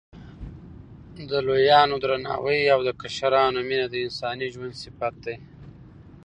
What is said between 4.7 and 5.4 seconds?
صفت دی.